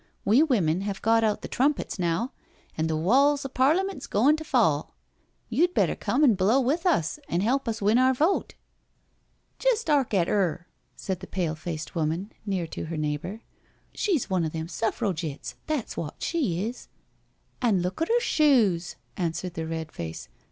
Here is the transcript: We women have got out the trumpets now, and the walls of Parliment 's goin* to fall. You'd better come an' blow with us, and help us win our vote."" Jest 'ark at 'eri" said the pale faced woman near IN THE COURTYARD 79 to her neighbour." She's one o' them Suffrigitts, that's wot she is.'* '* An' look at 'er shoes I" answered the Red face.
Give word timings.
We 0.25 0.41
women 0.41 0.81
have 0.81 0.99
got 1.03 1.23
out 1.23 1.43
the 1.43 1.47
trumpets 1.47 1.99
now, 1.99 2.31
and 2.75 2.89
the 2.89 2.97
walls 2.97 3.45
of 3.45 3.53
Parliment 3.53 4.01
's 4.01 4.07
goin* 4.07 4.35
to 4.37 4.43
fall. 4.43 4.95
You'd 5.47 5.75
better 5.75 5.95
come 5.95 6.23
an' 6.23 6.33
blow 6.33 6.59
with 6.59 6.87
us, 6.87 7.19
and 7.29 7.43
help 7.43 7.67
us 7.67 7.83
win 7.83 7.99
our 7.99 8.11
vote."" 8.15 8.55
Jest 9.59 9.91
'ark 9.91 10.15
at 10.15 10.27
'eri" 10.27 10.63
said 10.95 11.19
the 11.19 11.27
pale 11.27 11.53
faced 11.53 11.93
woman 11.93 12.31
near 12.47 12.63
IN 12.63 12.69
THE 12.71 12.77
COURTYARD 12.77 12.85
79 12.85 12.85
to 12.85 12.89
her 12.89 12.97
neighbour." 13.29 13.41
She's 13.93 14.27
one 14.27 14.43
o' 14.43 14.49
them 14.49 14.67
Suffrigitts, 14.67 15.53
that's 15.67 15.95
wot 15.95 16.15
she 16.17 16.65
is.'* 16.67 16.87
'* 17.27 17.61
An' 17.61 17.83
look 17.83 18.01
at 18.01 18.09
'er 18.09 18.19
shoes 18.21 18.95
I" 19.17 19.21
answered 19.25 19.53
the 19.53 19.67
Red 19.67 19.91
face. 19.91 20.29